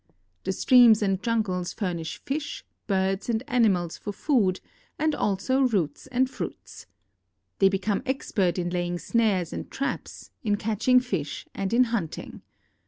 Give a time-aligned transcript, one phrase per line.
[0.45, 4.59] The streams and jungles furnish fish, birds, and animals for food
[4.97, 6.87] and also roots and fruits.
[7.59, 12.41] They become expert in laying snares and traps, in catching fish, and in hunting.